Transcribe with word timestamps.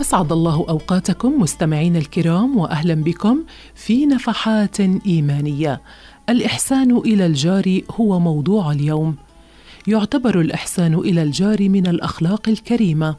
أسعد 0.00 0.32
الله 0.32 0.66
أوقاتكم 0.68 1.42
مستمعين 1.42 1.96
الكرام 1.96 2.56
وأهلا 2.56 2.94
بكم 2.94 3.44
في 3.74 4.06
نفحات 4.06 4.80
إيمانية. 4.80 5.80
الإحسان 6.28 6.96
إلى 6.96 7.26
الجار 7.26 7.80
هو 7.90 8.20
موضوع 8.20 8.72
اليوم. 8.72 9.16
يعتبر 9.86 10.40
الإحسان 10.40 10.94
إلى 10.94 11.22
الجار 11.22 11.68
من 11.68 11.86
الأخلاق 11.86 12.48
الكريمة 12.48 13.16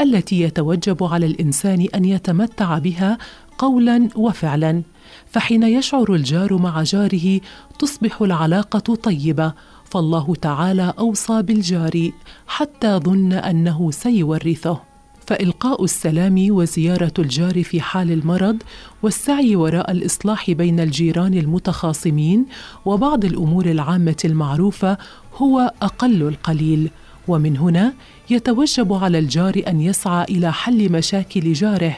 التي 0.00 0.40
يتوجب 0.40 1.04
على 1.04 1.26
الإنسان 1.26 1.86
أن 1.94 2.04
يتمتع 2.04 2.78
بها 2.78 3.18
قولا 3.58 4.08
وفعلا 4.16 4.82
فحين 5.26 5.62
يشعر 5.62 6.14
الجار 6.14 6.56
مع 6.56 6.82
جاره 6.82 7.40
تصبح 7.78 8.22
العلاقة 8.22 8.94
طيبة 8.94 9.52
فالله 9.84 10.34
تعالى 10.34 10.94
أوصى 10.98 11.42
بالجار 11.42 12.10
حتى 12.46 12.96
ظن 12.96 13.32
أنه 13.32 13.90
سيورثه. 13.90 14.89
فإلقاء 15.30 15.84
السلام 15.84 16.46
وزيارة 16.50 17.12
الجار 17.18 17.62
في 17.62 17.80
حال 17.80 18.12
المرض 18.12 18.62
والسعي 19.02 19.56
وراء 19.56 19.90
الإصلاح 19.90 20.50
بين 20.50 20.80
الجيران 20.80 21.34
المتخاصمين 21.34 22.46
وبعض 22.84 23.24
الأمور 23.24 23.66
العامة 23.66 24.16
المعروفة 24.24 24.98
هو 25.34 25.72
أقل 25.82 26.22
القليل. 26.22 26.90
ومن 27.28 27.56
هنا 27.56 27.92
يتوجب 28.30 28.92
على 28.92 29.18
الجار 29.18 29.62
أن 29.68 29.80
يسعى 29.80 30.24
إلى 30.24 30.52
حل 30.52 30.92
مشاكل 30.92 31.52
جاره 31.52 31.96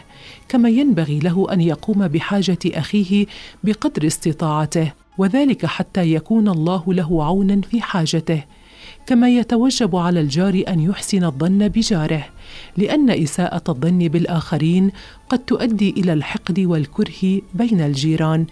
كما 0.49 0.69
ينبغي 0.69 1.19
له 1.19 1.47
أن 1.53 1.61
يقوم 1.61 2.09
بحاجة 2.09 2.59
أخيه 2.67 3.27
بقدر 3.65 4.07
استطاعته 4.07 4.93
وذلك 5.19 5.67
حتى 5.67 6.15
يكون 6.15 6.49
الله 6.49 6.95
له 6.95 7.25
عونا 7.25 7.61
في 7.61 7.83
حاجته. 7.83 8.45
كما 9.07 9.29
يتوجب 9.29 9.97
على 9.97 10.21
الجار 10.21 10.63
أن 10.69 10.81
يحسن 10.81 11.25
الظن 11.25 11.69
بجاره 11.69 12.25
لأن 12.77 13.11
إساءة 13.11 13.63
الظن 13.69 13.99
بالآخرين 13.99 14.91
قد 15.29 15.39
تؤدي 15.39 15.91
إلى 15.91 16.13
الحقد 16.13 16.61
والكره 16.61 17.41
بين 17.55 17.81
الجيران. 17.81 18.47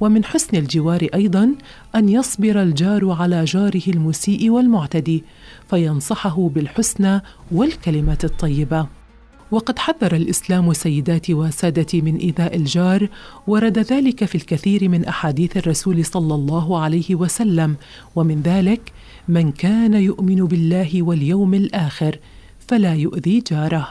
ومن 0.00 0.24
حسن 0.24 0.56
الجوار 0.56 1.06
أيضا 1.14 1.54
أن 1.96 2.08
يصبر 2.08 2.62
الجار 2.62 3.10
على 3.10 3.44
جاره 3.44 3.82
المسيء 3.88 4.50
والمعتدي 4.50 5.24
فينصحه 5.70 6.48
بالحسنى 6.48 7.22
والكلمة 7.52 8.18
الطيبة. 8.24 8.86
وقد 9.50 9.78
حذر 9.78 10.16
الإسلام 10.16 10.72
سيداتي 10.72 11.34
وسادتي 11.34 12.00
من 12.00 12.16
إيذاء 12.16 12.56
الجار 12.56 13.08
ورد 13.46 13.78
ذلك 13.78 14.24
في 14.24 14.34
الكثير 14.34 14.88
من 14.88 15.04
أحاديث 15.04 15.56
الرسول 15.56 16.04
صلى 16.04 16.34
الله 16.34 16.78
عليه 16.80 17.14
وسلم. 17.14 17.76
ومن 18.16 18.42
ذلك 18.42 18.92
من 19.28 19.52
كان 19.52 19.94
يؤمن 19.94 20.44
بالله 20.44 21.02
واليوم 21.02 21.54
الآخر 21.54 22.18
فلا 22.68 22.94
يؤذي 22.94 23.42
جاره. 23.50 23.88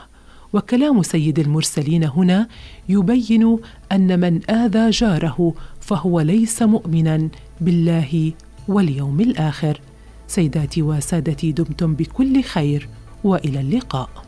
وكلام 0.54 1.04
سيد 1.04 1.40
المرسلين 1.40 2.04
هنا 2.04 2.48
يبين 2.90 3.58
أن 3.92 4.20
من 4.20 4.52
آذى 4.52 4.90
جاره 4.90 5.54
فهو 5.80 6.22
ليس 6.22 6.62
مؤمنا 6.62 7.30
بالله 7.62 8.32
واليوم 8.68 9.20
الآخر. 9.22 9.82
سيداتي 10.28 10.82
وسادتي 10.82 11.52
دمتم 11.52 11.94
بكل 11.96 12.44
خير 12.44 12.90
وإلى 13.24 13.60
اللقاء. 13.60 14.23